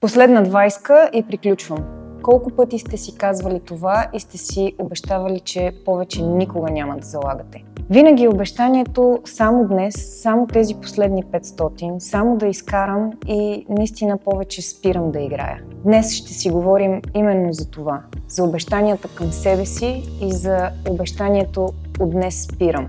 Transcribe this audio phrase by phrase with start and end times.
[0.00, 1.78] Последна двайска и приключвам.
[2.22, 7.06] Колко пъти сте си казвали това и сте си обещавали, че повече никога няма да
[7.06, 7.64] залагате?
[7.90, 14.62] Винаги е обещанието само днес, само тези последни 500, само да изкарам и наистина повече
[14.62, 15.62] спирам да играя.
[15.84, 18.02] Днес ще си говорим именно за това.
[18.28, 21.68] За обещанията към себе си и за обещанието
[22.00, 22.88] от днес спирам.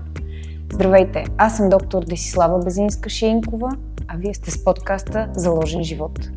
[0.72, 3.76] Здравейте, аз съм доктор Десислава Безинска-Шиинкова,
[4.08, 6.30] а вие сте с подкаста Заложен живот.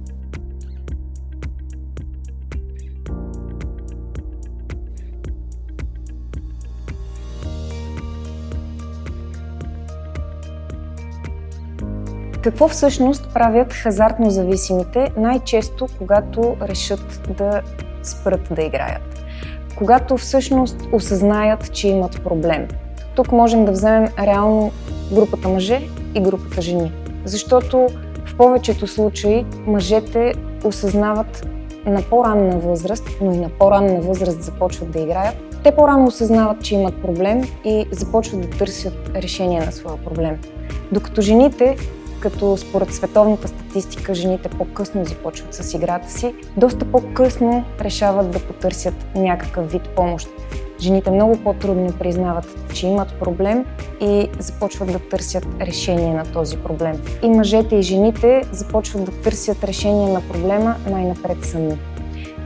[12.44, 17.62] Какво всъщност правят хазартно зависимите най-често, когато решат да
[18.04, 19.26] спрат да играят?
[19.76, 22.68] Когато всъщност осъзнаят, че имат проблем.
[23.16, 24.72] Тук можем да вземем реално
[25.12, 25.82] групата мъже
[26.16, 26.92] и групата жени.
[27.26, 27.88] Защото
[28.26, 31.48] в повечето случаи мъжете осъзнават
[31.86, 35.36] на по-ранна възраст, но и на по-ранна възраст започват да играят.
[35.64, 40.38] Те по-рано осъзнават, че имат проблем и започват да търсят решение на своя проблем.
[40.92, 41.78] Докато жените
[42.24, 48.94] като според световната статистика жените по-късно започват с играта си, доста по-късно решават да потърсят
[49.16, 50.30] някакъв вид помощ.
[50.80, 53.66] Жените много по-трудно признават, че имат проблем
[54.02, 57.02] и започват да търсят решение на този проблем.
[57.24, 61.78] И мъжете и жените започват да търсят решение на проблема най-напред сами.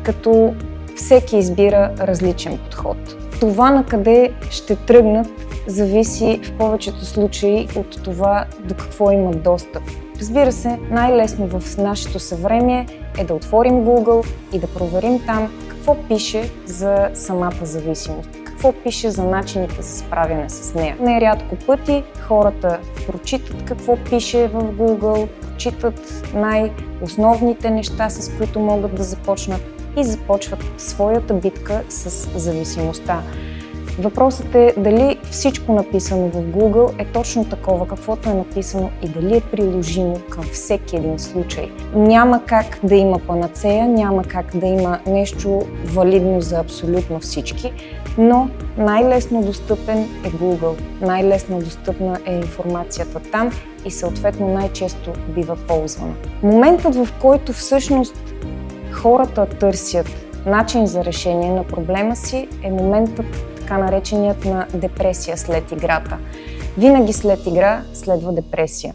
[0.03, 0.53] Като
[0.95, 2.97] всеки избира различен подход.
[3.39, 5.27] Това на къде ще тръгнат
[5.67, 9.83] зависи в повечето случаи от това до какво имат достъп.
[10.19, 12.87] Разбира се, най-лесно в нашето съвремие
[13.19, 19.09] е да отворим Google и да проверим там какво пише за самата зависимост, какво пише
[19.09, 20.97] за начините за справяне с нея.
[20.99, 29.03] Нерядко пъти хората прочитат какво пише в Google, прочитат най-основните неща, с които могат да
[29.03, 29.61] започнат
[29.97, 33.21] и започват своята битка с зависимостта.
[33.99, 39.37] Въпросът е дали всичко написано в Google е точно такова, каквото е написано и дали
[39.37, 41.71] е приложимо към всеки един случай.
[41.95, 47.73] Няма как да има панацея, няма как да има нещо валидно за абсолютно всички,
[48.17, 53.51] но най-лесно достъпен е Google, най-лесно достъпна е информацията там
[53.85, 56.13] и съответно най-често бива ползвана.
[56.43, 58.15] Моментът, в който всъщност
[58.91, 60.07] хората търсят
[60.45, 63.25] начин за решение на проблема си е моментът
[63.67, 66.17] така нареченият на депресия след играта.
[66.77, 68.93] Винаги след игра следва депресия.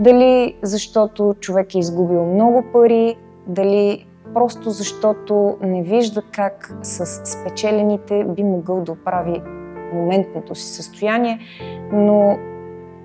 [0.00, 3.16] Дали защото човек е изгубил много пари,
[3.46, 9.42] дали просто защото не вижда как с спечелените би могъл да оправи
[9.94, 11.38] моментното си състояние,
[11.92, 12.38] но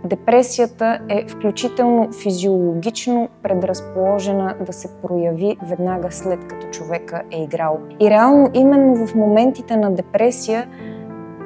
[0.05, 7.79] Депресията е включително физиологично предразположена да се прояви веднага след като човека е играл.
[7.99, 10.67] И реално именно в моментите на депресия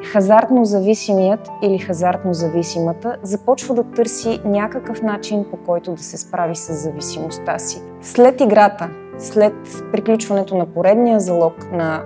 [0.03, 6.56] хазартно зависимият или хазартно зависимата започва да търси някакъв начин по който да се справи
[6.56, 7.81] с зависимостта си.
[8.01, 9.53] След играта, след
[9.91, 12.03] приключването на поредния залог на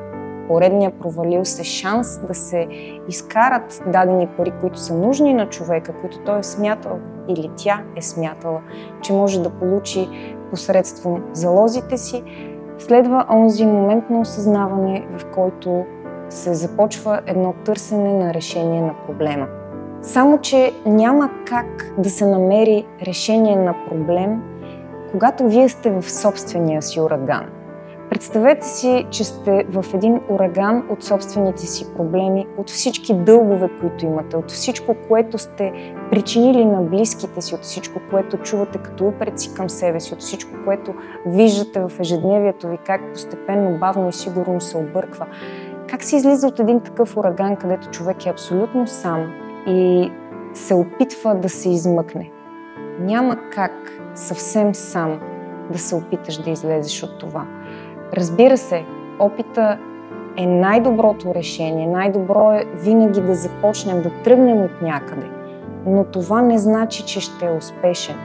[0.51, 2.67] поредния провалил се шанс да се
[3.07, 8.01] изкарат дадени пари, които са нужни на човека, които той е смятал или тя е
[8.01, 8.61] смятала,
[9.01, 10.09] че може да получи
[10.49, 12.23] посредством залозите си,
[12.77, 15.85] следва онзи момент на осъзнаване, в който
[16.29, 19.47] се започва едно търсене на решение на проблема.
[20.01, 24.41] Само, че няма как да се намери решение на проблем,
[25.11, 27.45] когато вие сте в собствения си ураган–
[28.11, 34.05] Представете си, че сте в един ураган от собствените си проблеми, от всички дългове, които
[34.05, 39.53] имате, от всичко, което сте причинили на близките си, от всичко, което чувате като упреци
[39.53, 40.93] към себе си, от всичко, което
[41.25, 45.27] виждате в ежедневието ви, как постепенно, бавно и сигурно се обърква.
[45.89, 49.33] Как се излиза от един такъв ураган, където човек е абсолютно сам
[49.67, 50.11] и
[50.53, 52.31] се опитва да се измъкне?
[52.99, 55.19] Няма как съвсем сам
[55.71, 57.45] да се опиташ да излезеш от това.
[58.13, 58.85] Разбира се,
[59.19, 59.77] опита
[60.37, 61.87] е най-доброто решение.
[61.87, 65.27] Най-добро е винаги да започнем, да тръгнем от някъде.
[65.85, 68.15] Но това не значи, че ще е успешен.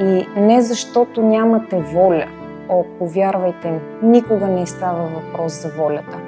[0.00, 2.26] И не защото нямате воля.
[2.68, 6.18] О, повярвайте ми, никога не става въпрос за волята.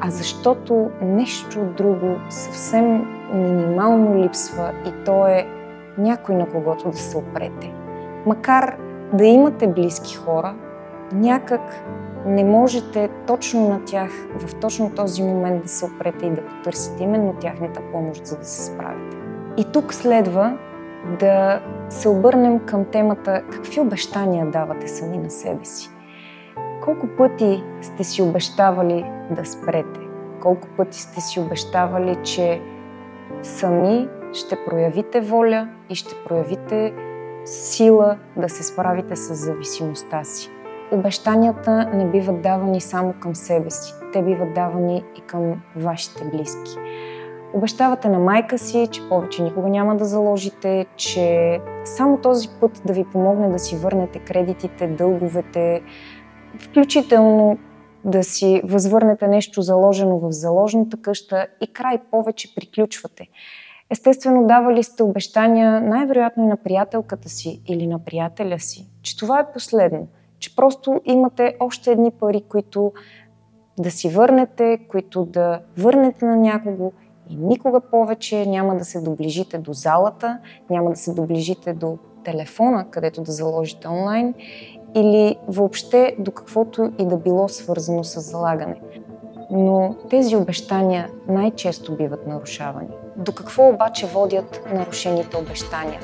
[0.00, 5.46] А защото нещо друго съвсем минимално липсва и то е
[5.98, 7.72] някой на когото да се опрете.
[8.26, 8.76] Макар
[9.12, 10.54] да имате близки хора,
[11.12, 11.60] някак
[12.26, 17.02] не можете точно на тях в точно този момент да се опрете и да потърсите
[17.02, 19.16] именно тяхната помощ, за да се справите.
[19.56, 20.58] И тук следва
[21.20, 25.90] да се обърнем към темата какви обещания давате сами на себе си.
[26.84, 30.00] Колко пъти сте си обещавали да спрете?
[30.42, 32.60] Колко пъти сте си обещавали, че
[33.42, 36.94] сами ще проявите воля и ще проявите
[37.44, 40.50] сила да се справите с зависимостта си?
[40.92, 46.76] Обещанията не биват давани само към себе си, те биват давани и към вашите близки.
[47.54, 52.92] Обещавате на майка си, че повече никога няма да заложите, че само този път да
[52.92, 55.82] ви помогне да си върнете кредитите, дълговете,
[56.58, 57.58] включително
[58.04, 63.28] да си възвърнете нещо заложено в заложната къща и край повече приключвате.
[63.90, 69.40] Естествено, давали сте обещания най-вероятно и на приятелката си или на приятеля си, че това
[69.40, 70.08] е последно,
[70.40, 72.92] че просто имате още едни пари, които
[73.78, 76.92] да си върнете, които да върнете на някого
[77.30, 80.38] и никога повече няма да се доближите до залата,
[80.70, 84.34] няма да се доближите до телефона, където да заложите онлайн
[84.94, 88.80] или въобще до каквото и да било свързано с залагане.
[89.50, 92.88] Но тези обещания най-често биват нарушавани.
[93.16, 96.00] До какво обаче водят нарушените обещания?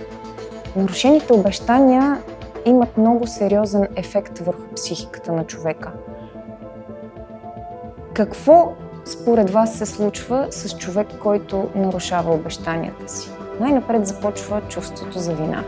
[0.77, 2.23] Нарушените обещания
[2.67, 5.93] имат много сериозен ефект върху психиката на човека.
[8.15, 8.73] Какво
[9.05, 13.31] според вас се случва с човек, който нарушава обещанията си?
[13.61, 15.65] Най-напред започва чувството за вина.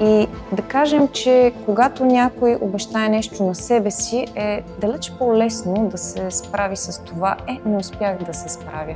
[0.00, 5.98] И да кажем, че когато някой обещае нещо на себе си, е далеч по-лесно да
[5.98, 7.36] се справи с това.
[7.48, 8.94] Е, не успях да се справя.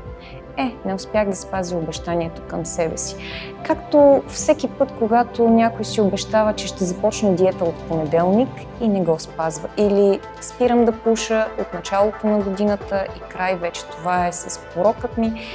[0.57, 3.17] Е, не успях да спазя обещанието към себе си.
[3.67, 8.49] Както всеки път, когато някой си обещава, че ще започне диета от понеделник
[8.81, 9.69] и не го спазва.
[9.77, 15.19] Или спирам да пуша от началото на годината и край вече това е с порокът
[15.19, 15.47] ми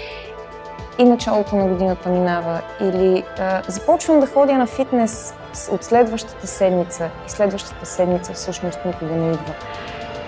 [0.99, 2.61] и началото на годината минава.
[2.81, 5.33] Или а, започвам да ходя на фитнес
[5.71, 9.53] от следващата седмица и следващата седмица всъщност никога не идва.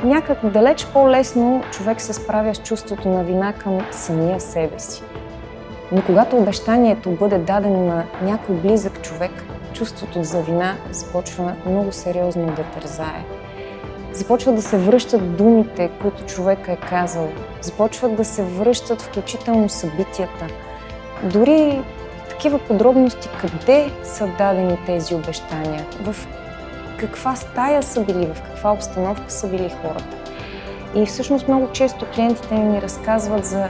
[0.04, 5.04] Някак далеч по-лесно човек се справя с чувството на вина към самия себе си.
[5.92, 9.32] Но когато обещанието бъде дадено на някой близък човек,
[9.74, 13.24] чувството за вина започва много сериозно да тързае.
[14.14, 17.30] Започват да се връщат думите, които човека е казал.
[17.62, 20.48] Започват да се връщат включително събитията.
[21.24, 21.82] Дори
[22.30, 26.28] такива подробности къде са дадени тези обещания, в
[27.00, 30.18] каква стая са били, в каква обстановка са били хората.
[30.96, 33.70] И всъщност много често клиентите ми разказват за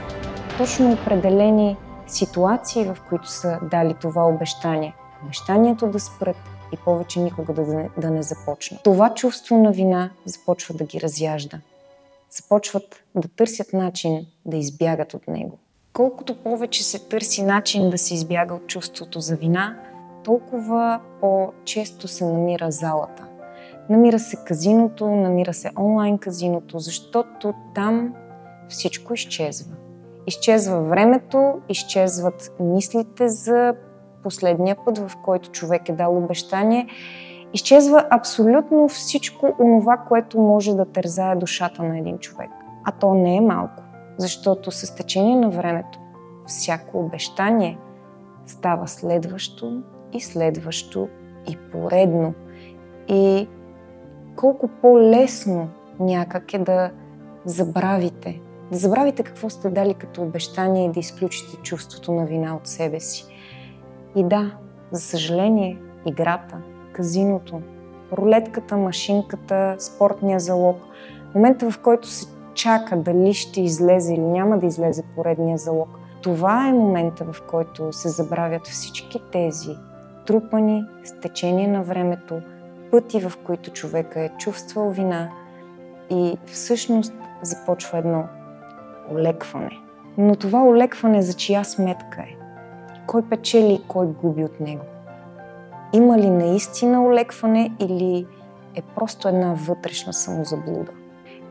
[0.58, 1.76] точно определени
[2.06, 4.94] ситуации, в които са дали това обещание.
[5.24, 6.36] Обещанието да спрат
[6.72, 8.82] и повече никога да, да не започнат.
[8.82, 11.60] Това чувство на вина започва да ги разяжда.
[12.30, 15.58] Започват да търсят начин да избягат от него.
[15.92, 19.76] Колкото повече се търси начин да се избяга от чувството за вина,
[20.28, 23.26] толкова по-често се намира залата.
[23.90, 28.14] Намира се казиното, намира се онлайн казиното, защото там
[28.68, 29.76] всичко изчезва.
[30.26, 33.74] Изчезва времето, изчезват мислите за
[34.22, 36.86] последния път, в който човек е дал обещание.
[37.54, 42.50] Изчезва абсолютно всичко онова, което може да тързае душата на един човек.
[42.84, 43.82] А то не е малко,
[44.16, 45.98] защото с течение на времето
[46.46, 47.78] всяко обещание
[48.48, 51.08] става следващо и следващо
[51.50, 52.34] и поредно.
[53.08, 53.48] И
[54.36, 55.68] колко по-лесно
[56.00, 56.90] някак е да
[57.44, 58.40] забравите.
[58.72, 63.00] Да забравите какво сте дали като обещание и да изключите чувството на вина от себе
[63.00, 63.26] си.
[64.16, 64.56] И да,
[64.92, 66.56] за съжаление, играта,
[66.92, 67.60] казиното,
[68.12, 70.76] рулетката, машинката, спортния залог,
[71.34, 75.88] момента в който се чака дали ще излезе или няма да излезе поредния залог,
[76.22, 79.76] това е момента в който се забравят всички тези
[80.26, 82.40] трупани с течение на времето,
[82.90, 85.30] пъти, в които човека е чувствал вина
[86.10, 88.24] и всъщност започва едно
[89.12, 89.78] олекване.
[90.18, 92.36] Но това олекване за чия сметка е?
[93.06, 94.84] Кой печели и кой губи от него?
[95.92, 98.26] Има ли наистина олекване или
[98.74, 100.92] е просто една вътрешна самозаблуда?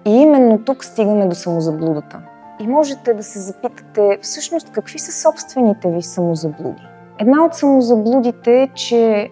[0.06, 2.22] И именно тук стигаме до самозаблудата.
[2.60, 6.82] И можете да се запитате всъщност какви са собствените ви самозаблуди.
[7.20, 9.30] Една от самозаблудите е, че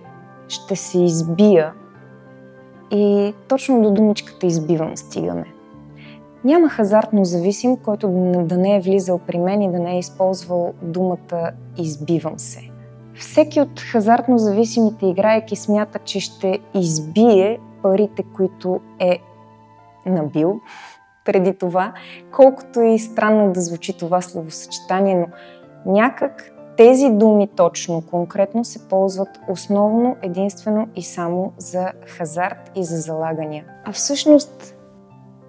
[0.48, 1.74] ще се избия
[2.92, 5.46] и точно до думичката избивам стигаме.
[6.44, 8.08] Няма хазартно зависим, който
[8.46, 12.70] да не е влизал при мен и да не е използвал думата избивам се.
[13.16, 19.20] Всеки от хазартно зависимите играйки смята, че ще избие парите, които е
[20.06, 20.60] набил
[21.26, 21.94] преди това,
[22.32, 25.28] колкото и странно да звучи това словосъчетание, но
[25.94, 32.98] някак тези думи точно, конкретно се ползват основно, единствено и само за хазарт и за
[32.98, 33.66] залагания.
[33.86, 34.76] А всъщност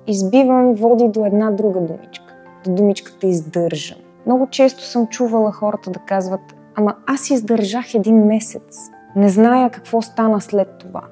[0.07, 2.35] избивам води до една друга думичка.
[2.65, 3.99] До думичката издържам.
[4.27, 6.41] Много често съм чувала хората да казват,
[6.75, 8.91] ама аз издържах един месец.
[9.17, 11.03] Не зная какво стана след това.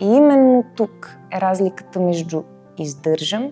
[0.00, 2.42] И именно тук е разликата между
[2.78, 3.50] издържам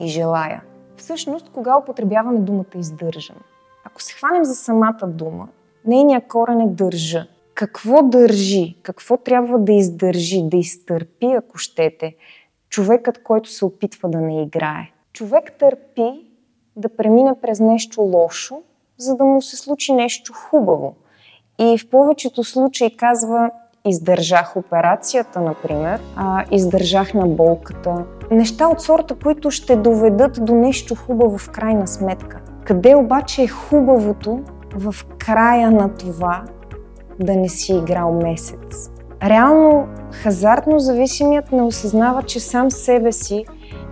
[0.00, 0.62] и желая.
[0.96, 3.36] Всъщност, кога употребяваме думата издържам?
[3.84, 5.48] Ако се хванем за самата дума,
[5.84, 7.26] нейният корен е държа.
[7.54, 8.76] Какво държи?
[8.82, 12.16] Какво трябва да издържи, да изтърпи, ако щете,
[12.68, 14.90] човекът, който се опитва да не играе?
[15.12, 16.26] Човек търпи
[16.76, 18.62] да премине през нещо лошо,
[18.98, 20.94] за да му се случи нещо хубаво.
[21.58, 23.50] И в повечето случаи казва
[23.88, 28.04] издържах операцията, например, а, издържах на болката.
[28.30, 32.40] Неща от сорта, които ще доведат до нещо хубаво в крайна сметка.
[32.64, 34.40] Къде обаче е хубавото
[34.74, 36.42] в края на това
[37.20, 38.90] да не си играл месец?
[39.22, 43.44] Реално, хазартно зависимият не осъзнава, че сам себе си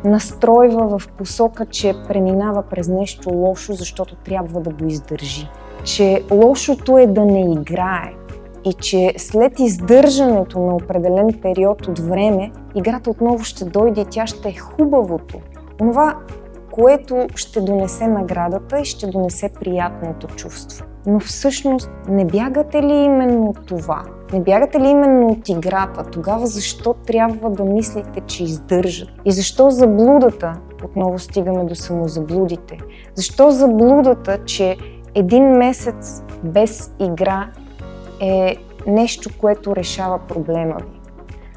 [0.05, 5.49] настройва в посока, че преминава през нещо лошо, защото трябва да го издържи.
[5.85, 8.13] Че лошото е да не играе
[8.65, 14.27] и че след издържането на определен период от време, играта отново ще дойде и тя
[14.27, 15.39] ще е хубавото.
[15.79, 16.17] Това,
[16.71, 20.87] което ще донесе наградата и ще донесе приятното чувство.
[21.07, 24.03] Но всъщност не бягате ли именно от това?
[24.33, 26.05] Не бягате ли именно от играта?
[26.05, 29.09] Тогава защо трябва да мислите, че издържат?
[29.25, 30.53] И защо заблудата,
[30.85, 32.79] отново стигаме до самозаблудите,
[33.15, 34.77] защо заблудата, че
[35.15, 37.51] един месец без игра
[38.23, 41.01] е нещо, което решава проблема ви?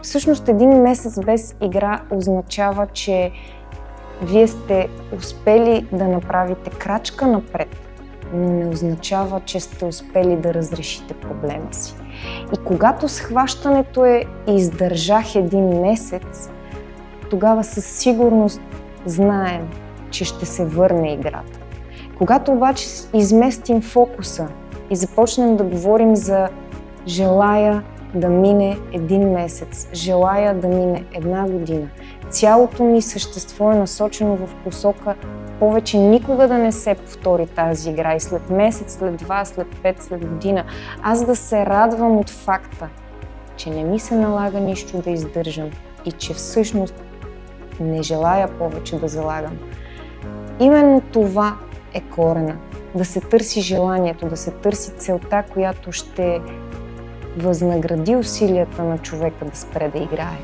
[0.02, 3.32] Всъщност един месец без игра означава, че
[4.22, 7.78] вие сте успели да направите крачка напред,
[8.34, 11.96] но не означава, че сте успели да разрешите проблема си.
[12.54, 16.50] И когато схващането е издържах един месец,
[17.30, 18.62] тогава със сигурност
[19.06, 19.70] знаем,
[20.12, 21.60] че ще се върне играта.
[22.18, 24.48] Когато обаче изместим фокуса
[24.90, 26.50] и започнем да говорим за
[27.08, 27.84] желая
[28.16, 31.88] да мине един месец, желая да мине една година,
[32.30, 35.16] цялото ми същество е насочено в посока
[35.60, 40.04] повече никога да не се повтори тази игра и след месец, след два, след пет,
[40.04, 40.64] след година,
[41.04, 42.88] аз да се радвам от факта,
[43.56, 45.70] че не ми се налага нищо да издържам
[46.06, 46.96] и че всъщност
[47.80, 49.58] не желая повече да залагам.
[50.60, 51.56] Именно това
[51.94, 52.58] е корена.
[52.96, 56.42] Да се търси желанието, да се търси целта, която ще
[57.38, 60.38] възнагради усилията на човека да спре да играе.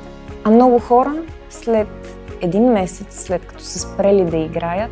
[0.44, 1.14] А много хора
[1.50, 1.88] след
[2.42, 4.92] един месец, след като са спрели да играят,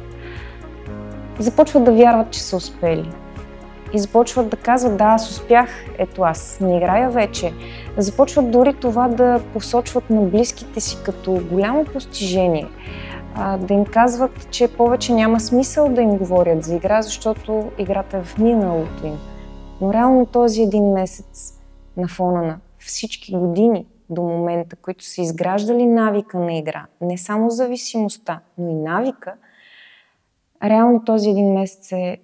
[1.39, 3.09] започват да вярват, че са успели.
[3.93, 7.53] И започват да казват, да, аз успях, ето аз не играя вече.
[7.97, 12.67] Започват дори това да посочват на близките си като голямо постижение.
[13.35, 18.23] Да им казват, че повече няма смисъл да им говорят за игра, защото играта е
[18.23, 19.17] в миналото им.
[19.81, 21.59] Но реално този един месец
[21.97, 27.49] на фона на всички години до момента, които са изграждали навика на игра, не само
[27.49, 29.33] зависимостта, но и навика,
[30.63, 32.17] реално този един месец е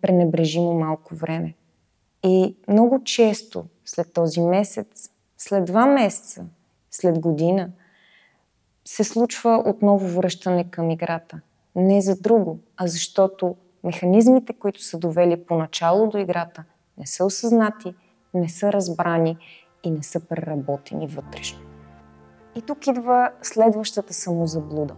[0.00, 1.54] пренебрежимо малко време.
[2.24, 6.44] И много често след този месец, след два месеца,
[6.90, 7.70] след година,
[8.88, 11.40] се случва отново връщане към играта.
[11.76, 16.64] Не за друго, а защото механизмите, които са довели поначало до играта,
[16.98, 17.94] не са осъзнати,
[18.34, 19.36] не са разбрани
[19.84, 21.58] и не са преработени вътрешно.
[22.56, 24.94] И тук идва следващата самозаблуда.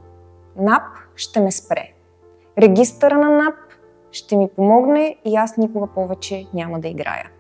[0.56, 0.82] НАП
[1.16, 1.92] ще ме спре.
[2.58, 3.54] Регистъра на НАП
[4.12, 7.30] ще ми помогне и аз никога повече няма да играя.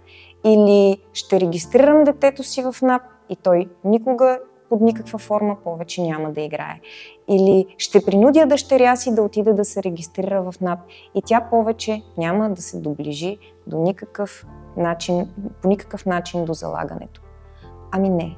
[0.44, 4.38] Или ще регистрирам детето си в НАП и той никога
[4.70, 6.80] под никаква форма повече няма да играе.
[7.28, 10.78] Или ще принудя дъщеря си да отиде да се регистрира в НАП
[11.14, 14.46] и тя повече няма да се доближи до никакъв
[14.76, 15.28] начин,
[15.62, 17.22] по никакъв начин до залагането.
[17.92, 18.36] Ами не.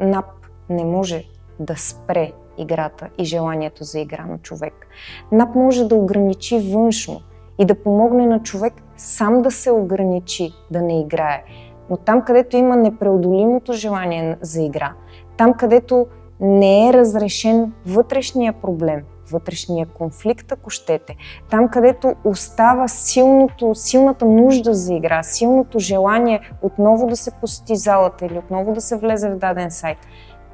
[0.00, 0.26] НАП
[0.70, 1.24] не може
[1.60, 4.86] да спре играта и желанието за игра на човек.
[5.32, 7.20] НАП може да ограничи външно
[7.58, 11.44] и да помогне на човек сам да се ограничи, да не играе.
[11.90, 14.94] Но там, където има непреодолимото желание за игра,
[15.36, 16.06] там, където
[16.40, 21.16] не е разрешен вътрешния проблем, вътрешния конфликт, ако щете,
[21.50, 28.26] там, където остава силното, силната нужда за игра, силното желание отново да се посети залата
[28.26, 29.98] или отново да се влезе в даден сайт,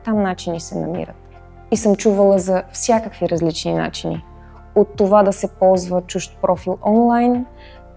[0.04, 1.16] там начини се намират.
[1.70, 4.24] И съм чувала за всякакви различни начини.
[4.74, 7.46] От това да се ползва чужд профил онлайн,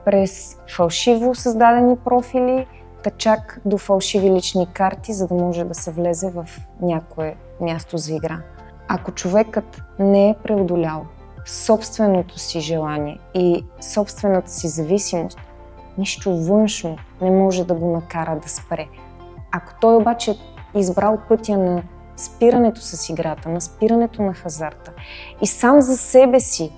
[0.05, 2.67] през фалшиво създадени профили,
[3.09, 6.45] чак до фалшиви лични карти, за да може да се влезе в
[6.81, 8.41] някое място за игра.
[8.87, 11.05] Ако човекът не е преодолял
[11.45, 15.39] собственото си желание и собствената си зависимост,
[15.97, 18.87] нищо външно не може да го накара да спре.
[19.51, 20.31] Ако той обаче
[20.75, 21.83] е избрал пътя на
[22.17, 24.91] спирането с играта, на спирането на хазарта
[25.41, 26.71] и сам за себе си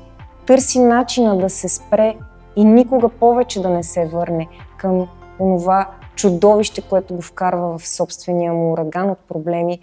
[0.46, 2.16] търси начина да се спре
[2.56, 5.08] и никога повече да не се върне към
[5.40, 9.80] онова чудовище, което го вкарва в собствения му ураган от проблеми,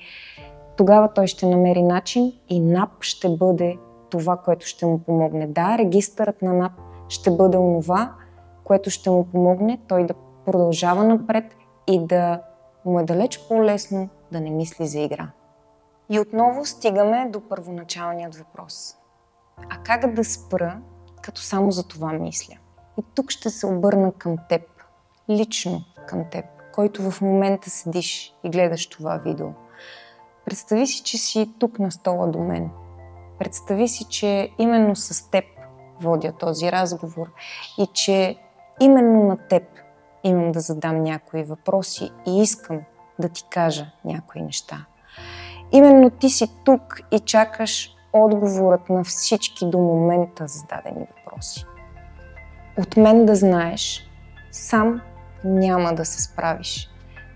[0.77, 3.79] тогава той ще намери начин и НАП ще бъде
[4.11, 5.47] това, което ще му помогне.
[5.47, 6.73] Да, регистърът на НАП
[7.09, 8.13] ще бъде онова,
[8.65, 10.15] което ще му помогне той да
[10.45, 11.45] продължава напред
[11.87, 12.41] и да
[12.85, 15.29] му е далеч по-лесно да не мисли за игра.
[16.11, 18.97] И отново стигаме до първоначалният въпрос.
[19.71, 20.79] А как да спра,
[21.23, 22.55] като само за това мисля?
[22.99, 24.63] И тук ще се обърна към теб,
[25.31, 26.45] лично към теб,
[26.75, 29.47] който в момента седиш и гледаш това видео.
[30.45, 32.71] Представи си, че си тук на стола до мен.
[33.39, 35.45] Представи си, че именно с теб
[36.01, 37.33] водя този разговор
[37.79, 38.37] и че
[38.81, 39.63] именно на теб
[40.25, 42.81] имам да задам някои въпроси и искам
[43.19, 44.87] да ти кажа някои неща.
[45.73, 51.67] Именно ти си тук и чакаш отговорът на всички до момента зададени въпроси.
[52.79, 54.11] От мен да знаеш,
[54.53, 55.01] сам
[55.45, 56.91] няма да се справиш.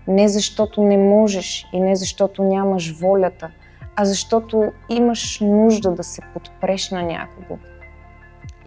[0.07, 3.51] Не защото не можеш и не защото нямаш волята,
[3.95, 7.57] а защото имаш нужда да се подпреш на някого.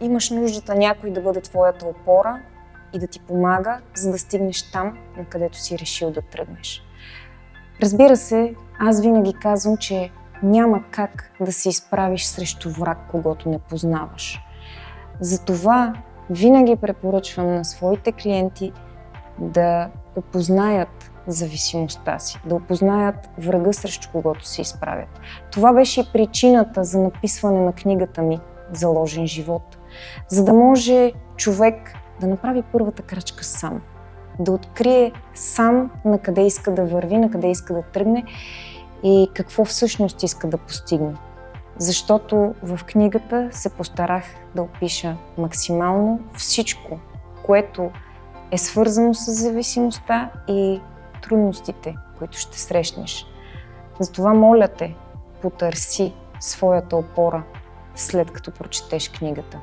[0.00, 2.40] Имаш нуждата някой да бъде твоята опора
[2.92, 6.82] и да ти помага, за да стигнеш там, на където си решил да тръгнеш.
[7.82, 10.10] Разбира се, аз винаги казвам, че
[10.42, 14.40] няма как да се изправиш срещу враг, когато не познаваш.
[15.20, 15.94] Затова
[16.30, 18.72] винаги препоръчвам на своите клиенти
[19.38, 25.20] да опознаят зависимостта си, да опознаят врага срещу когото се изправят.
[25.52, 28.40] Това беше и причината за написване на книгата ми
[28.72, 29.78] Заложен живот,
[30.28, 33.82] за да може човек да направи първата крачка сам,
[34.38, 38.24] да открие сам на къде иска да върви, на къде иска да тръгне
[39.02, 41.14] и какво всъщност иска да постигне.
[41.78, 46.98] Защото в книгата се постарах да опиша максимално всичко,
[47.46, 47.90] което
[48.52, 50.80] е свързано с зависимостта и
[51.22, 53.26] трудностите, които ще срещнеш.
[54.00, 54.96] Затова моля те,
[55.42, 57.42] потърси своята опора
[57.94, 59.60] след като прочетеш книгата.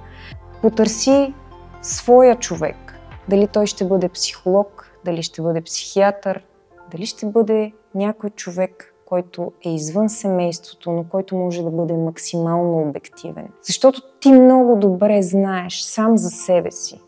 [0.61, 1.33] Потърси
[1.81, 2.99] своя човек.
[3.27, 6.45] Дали той ще бъде психолог, дали ще бъде психиатър,
[6.91, 12.89] дали ще бъде някой човек, който е извън семейството, но който може да бъде максимално
[12.89, 13.47] обективен.
[13.61, 17.01] Защото ти много добре знаеш сам за себе си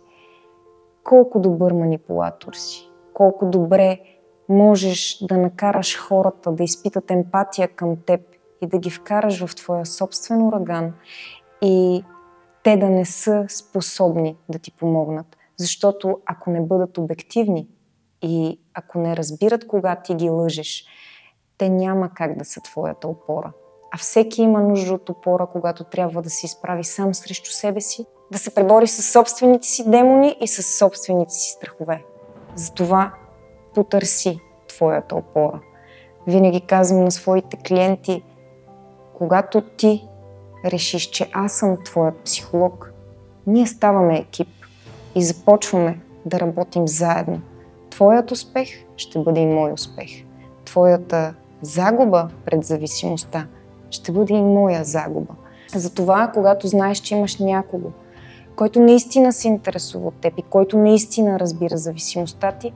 [1.11, 3.99] колко добър манипулатор си, колко добре
[4.49, 8.21] можеш да накараш хората да изпитат емпатия към теб
[8.61, 10.93] и да ги вкараш в твоя собствен ураган
[11.61, 12.03] и
[12.63, 15.37] те да не са способни да ти помогнат.
[15.57, 17.67] Защото ако не бъдат обективни
[18.21, 20.85] и ако не разбират кога ти ги лъжеш,
[21.57, 23.51] те няма как да са твоята опора.
[23.93, 28.05] А всеки има нужда от опора, когато трябва да се изправи сам срещу себе си,
[28.31, 32.03] да се пребори с собствените си демони и с собствените си страхове.
[32.55, 33.13] Затова
[33.75, 35.59] потърси твоята опора.
[36.27, 38.23] Винаги казвам на своите клиенти,
[39.17, 40.07] когато ти
[40.65, 42.93] решиш, че аз съм твоят психолог,
[43.47, 44.47] ние ставаме екип
[45.15, 47.41] и започваме да работим заедно.
[47.89, 50.09] Твоят успех ще бъде и мой успех.
[50.65, 53.47] Твоята загуба пред зависимостта
[53.89, 55.33] ще бъде и моя загуба.
[55.75, 57.91] Затова, когато знаеш, че имаш някого,
[58.61, 62.73] който наистина се интересува от теб и който наистина разбира зависимостта ти,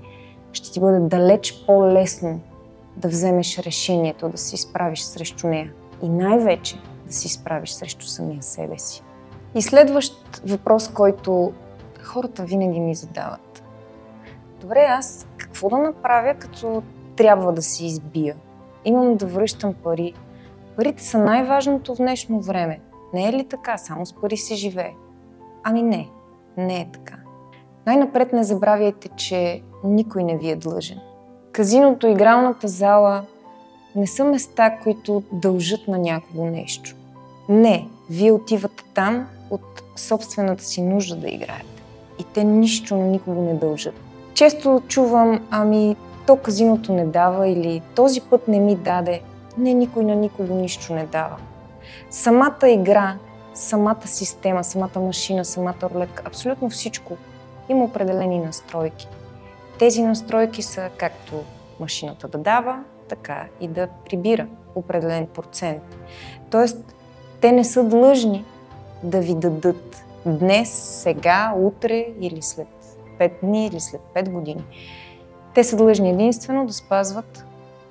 [0.54, 2.40] ще ти бъде далеч по-лесно
[2.98, 5.74] да вземеш решението да се изправиш срещу нея.
[6.04, 9.04] И най-вече да се изправиш срещу самия себе си.
[9.56, 11.54] И следващ въпрос, който
[12.04, 13.64] хората винаги ми задават.
[14.62, 16.84] Добре, аз какво да направя, като
[17.16, 18.36] трябва да се избия?
[18.86, 20.14] Имам да връщам пари.
[20.76, 22.80] Парите са най-важното в днешно време.
[23.14, 23.78] Не е ли така?
[23.78, 24.94] Само с пари се живее.
[25.68, 26.10] Ами не,
[26.58, 27.16] не е така.
[27.86, 31.00] Най-напред не забравяйте, че никой не ви е длъжен.
[31.52, 33.24] Казиното, игралната зала
[33.96, 36.96] не са места, които дължат на някого нещо.
[37.50, 41.84] Не, вие отивате там от собствената си нужда да играете.
[42.20, 43.96] И те нищо никого не дължат.
[44.34, 45.96] Често чувам, ами
[46.28, 49.22] то казиното не дава или този път не ми даде.
[49.58, 51.38] Не, никой на никого нищо не дава.
[52.10, 53.16] Самата игра,
[53.56, 57.18] самата система, самата машина, самата рулетка, абсолютно всичко
[57.70, 59.08] има определени настройки.
[59.80, 61.44] Тези настройки са както
[61.80, 65.84] машината да дава, така и да прибира определен процент.
[66.50, 66.96] Тоест,
[67.42, 68.46] те не са длъжни
[69.04, 72.68] да ви дадат днес, сега, утре или след
[73.20, 74.64] 5 дни или след 5 години.
[75.54, 77.46] Те са длъжни единствено да спазват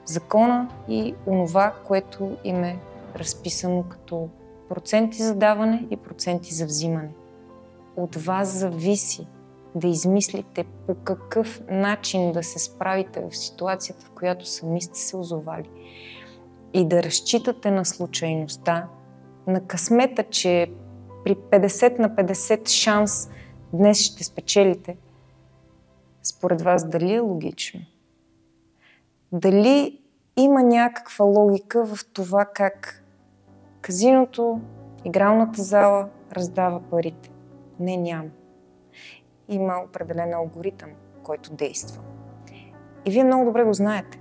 [0.05, 2.79] закона и онова, което им е
[3.17, 4.29] разписано като
[4.69, 7.15] проценти за даване и проценти за взимане.
[7.97, 9.27] От вас зависи
[9.75, 15.17] да измислите по какъв начин да се справите в ситуацията, в която сами сте се
[15.17, 15.71] озовали.
[16.73, 18.89] И да разчитате на случайността,
[19.47, 20.73] на късмета, че
[21.25, 23.31] при 50 на 50 шанс
[23.73, 24.97] днес ще спечелите.
[26.23, 27.81] Според вас дали е логично?
[29.33, 30.01] Дали
[30.37, 33.04] има някаква логика в това как
[33.85, 34.61] казиното,
[35.05, 37.31] игралната зала раздава парите?
[37.81, 38.29] Не, няма
[39.49, 40.89] има определен алгоритъм,
[41.23, 42.03] който действа.
[43.05, 44.21] И вие много добре го знаете.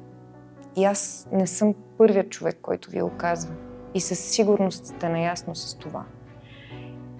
[0.75, 3.53] И аз не съм първият човек, който ви го казва.
[3.93, 6.03] И със сигурност сте наясно с това.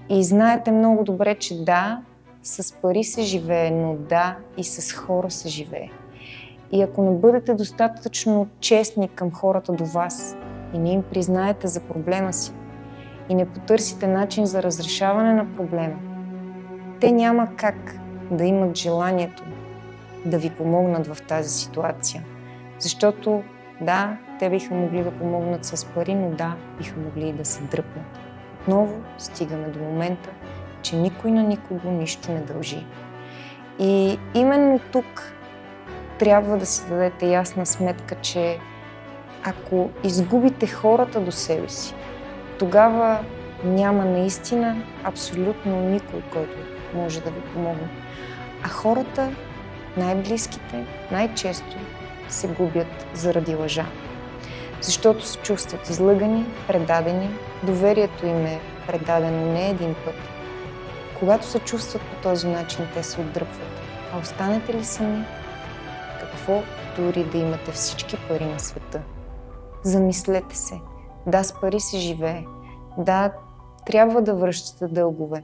[0.10, 2.04] И знаете много добре, че да,
[2.42, 5.90] с пари се живее, но да, и с хора се живее.
[6.72, 10.38] И ако не бъдете достатъчно честни към хората до вас
[10.74, 12.54] и не им признаете за проблема си
[13.30, 15.96] и не потърсите начин за разрешаване на проблема,
[17.00, 17.96] те няма как
[18.32, 19.44] да имат желанието
[20.26, 22.24] да ви помогнат в тази ситуация.
[22.80, 23.44] Защото
[23.82, 27.62] да, те биха могли да помогнат с пари, но да, биха могли и да се
[27.64, 28.20] дръпнат.
[28.62, 30.30] Отново стигаме до момента,
[30.82, 32.86] че никой на никого нищо не дължи.
[33.80, 35.34] И именно тук
[36.20, 38.58] трябва да си дадете ясна сметка, че
[39.44, 41.94] ако изгубите хората до себе си,
[42.60, 43.20] тогава
[43.64, 46.58] няма наистина абсолютно никой, който
[46.96, 47.88] може да ви помогне.
[48.64, 49.30] А хората,
[49.98, 51.78] най-близките, най-често
[52.30, 53.86] се губят заради лъжа.
[54.82, 57.30] Защото се чувстват излъгани, предадени,
[57.64, 60.16] доверието им е предадено не един път.
[61.20, 63.82] Когато се чувстват по този начин, те се отдръпват.
[64.14, 65.24] А останете ли сами?
[66.20, 66.62] Какво
[66.98, 69.02] дори да имате всички пари на света?
[69.84, 70.82] Замислете се.
[71.28, 72.46] Да, с пари се живее.
[72.98, 73.34] Да,
[73.86, 75.44] трябва да връщате дългове.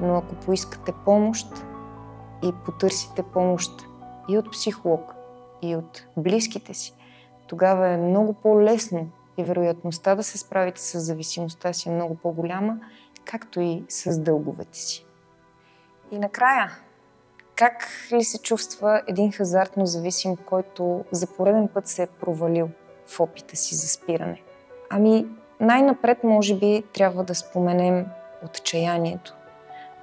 [0.00, 1.46] Но ако поискате помощ
[2.44, 3.72] и потърсите помощ
[4.28, 5.14] и от психолог,
[5.62, 6.94] и от близките си,
[7.46, 12.78] тогава е много по-лесно и вероятността да се справите с зависимостта си е много по-голяма,
[13.24, 15.06] както и с дълговете си.
[16.10, 16.70] И накрая,
[17.56, 22.68] как ли се чувства един хазартно зависим, който за пореден път се е провалил
[23.06, 24.42] в опита си за спиране?
[24.90, 25.26] Ами,
[25.60, 28.06] най-напред, може би, трябва да споменем
[28.44, 29.34] отчаянието.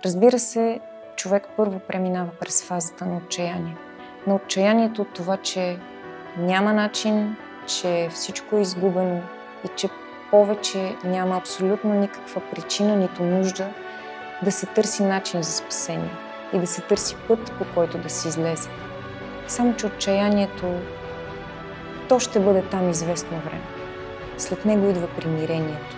[0.06, 0.80] Разбира се,
[1.16, 3.78] човек първо преминава през фазата на отчаяние.
[4.28, 5.80] На отчаянието от това, че
[6.38, 7.36] няма начин,
[7.68, 9.22] че всичко е изгубено
[9.66, 9.89] и че
[10.32, 13.70] повече няма абсолютно никаква причина, нито нужда
[14.44, 16.12] да се търси начин за спасение
[16.54, 18.70] и да се търси път, по който да се излезе.
[19.48, 20.66] Само, че отчаянието,
[22.10, 23.63] то ще бъде там известно време.
[24.38, 25.98] След него идва примирението.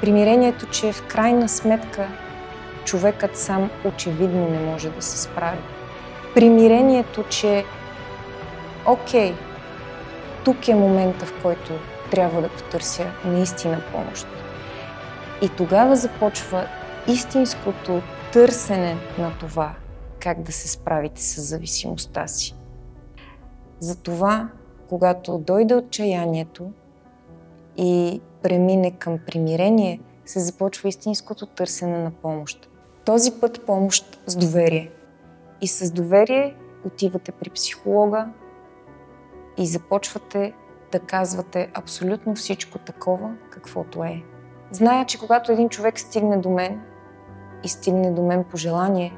[0.00, 2.08] Примирението, че в крайна сметка
[2.84, 5.58] човекът сам очевидно не може да се справи.
[6.34, 7.64] Примирението, че
[8.86, 9.34] окей,
[10.44, 11.72] тук е момента, в който
[12.10, 14.26] трябва да потърся наистина помощ.
[15.42, 16.66] И тогава започва
[17.06, 19.74] истинското търсене на това,
[20.20, 22.54] как да се справите с зависимостта си.
[23.80, 24.48] Затова,
[24.92, 26.72] когато дойде отчаянието
[27.76, 32.70] и премине към примирение, се започва истинското търсене на помощ.
[33.04, 34.90] Този път помощ с доверие.
[35.60, 38.28] И с доверие отивате при психолога
[39.58, 40.52] и започвате
[40.92, 44.22] да казвате абсолютно всичко такова, каквото е.
[44.70, 46.80] Зная, че когато един човек стигне до мен
[47.64, 49.12] и стигне до мен по желание,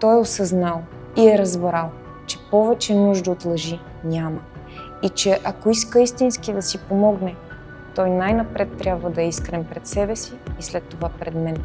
[0.00, 0.82] той е осъзнал
[1.16, 1.90] и е разбрал,
[2.26, 4.40] че повече нужда от лъжи няма.
[5.02, 7.36] И че ако иска истински да си помогне,
[7.94, 11.56] той най-напред трябва да е искрен пред себе си и след това пред мен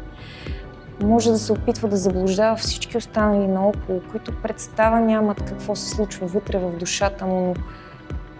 [1.02, 6.26] може да се опитва да заблуждава всички останали наоколо, които представа нямат какво се случва
[6.26, 7.54] вътре в душата му, но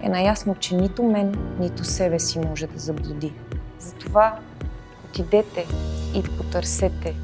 [0.02, 3.32] е наясно, че нито мен, нито себе си може да заблуди.
[3.78, 4.38] Затова
[5.04, 5.66] отидете
[6.14, 7.14] и потърсете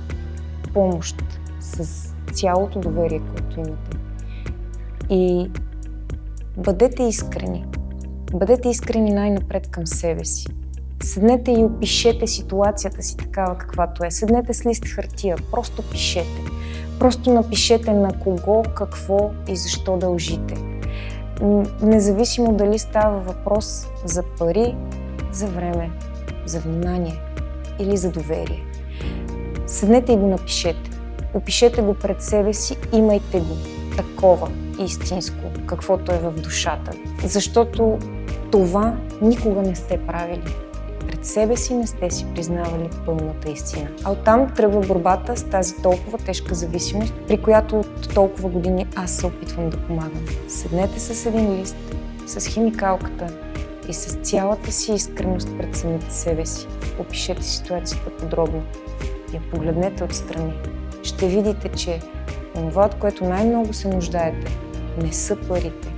[0.72, 1.22] помощ
[1.60, 3.96] с цялото доверие, което имате.
[5.10, 5.50] И
[6.56, 7.66] бъдете искрени.
[8.32, 10.46] Бъдете искрени най-напред към себе си.
[11.02, 14.10] Седнете и опишете ситуацията си такава каквато е.
[14.10, 16.40] Седнете с лист хартия, просто пишете.
[16.98, 20.54] Просто напишете на кого, какво и защо дължите.
[21.82, 24.76] Независимо дали става въпрос за пари,
[25.32, 25.90] за време,
[26.46, 27.20] за внимание
[27.78, 28.62] или за доверие.
[29.66, 30.90] Седнете и го напишете.
[31.34, 33.56] Опишете го пред себе си, имайте го
[33.96, 36.90] такова истинско, каквото е в душата.
[37.24, 37.98] Защото
[38.52, 40.54] това никога не сте правили.
[41.06, 43.88] Пред себе си не сте си признавали пълната истина.
[44.04, 49.10] А оттам тръгва борбата с тази толкова тежка зависимост, при която от толкова години аз
[49.10, 50.24] се опитвам да помагам.
[50.48, 51.76] Седнете с един лист,
[52.26, 53.26] с химикалката
[53.88, 56.66] и с цялата си искреност пред самите себе си.
[56.98, 58.62] Опишете ситуацията подробно.
[59.34, 60.52] Я погледнете отстрани.
[61.02, 62.00] Ще видите, че
[62.54, 64.58] това, от което най-много се нуждаете,
[65.02, 65.92] не са парите,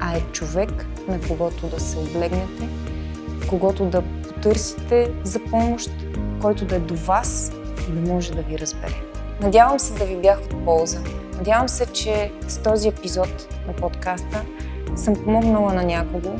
[0.00, 2.68] а е човек, на когото да се облегнете,
[3.48, 5.90] когото да потърсите за помощ,
[6.40, 7.52] който да е до вас
[7.88, 9.02] и да може да ви разбере.
[9.40, 10.98] Надявам се да ви бях от полза.
[11.36, 14.44] Надявам се, че с този епизод на подкаста
[14.96, 16.30] съм помогнала на някого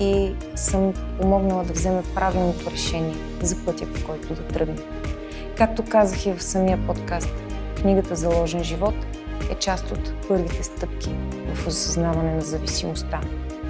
[0.00, 4.82] и съм помогнала да вземе правилното решение за пътя, по който да тръгне.
[5.56, 7.41] Както казах и в самия подкаст,
[7.82, 8.94] книгата Заложен живот
[9.50, 11.10] е част от първите стъпки
[11.54, 13.20] в осъзнаване на зависимостта.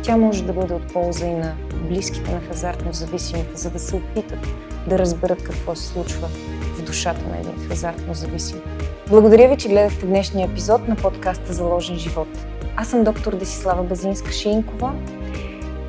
[0.03, 1.55] Тя може да бъде от полза и на
[1.89, 4.47] близките на хазартно зависимите, за да се опитат
[4.87, 6.29] да разберат какво се случва
[6.75, 8.61] в душата на един хазартно зависим.
[9.09, 12.29] Благодаря ви, че гледахте днешния епизод на подкаста Заложен живот.
[12.77, 14.93] Аз съм доктор Десислава Базинска-Шинкова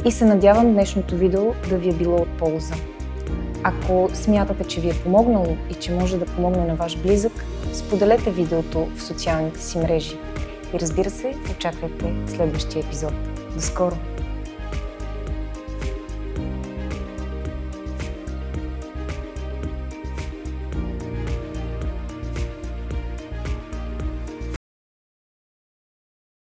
[0.05, 2.73] и се надявам днешното видео да ви е било от полза.
[3.63, 7.32] Ако смятате, че ви е помогнало и че може да помогне на ваш близък,
[7.93, 10.17] споделете видеото в социалните си мрежи.
[10.73, 13.13] И разбира се, очаквайте следващия епизод.
[13.55, 14.12] До скоро!